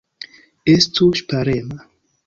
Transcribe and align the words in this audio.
Estu 0.75 1.11
ŝparema! 1.21 1.81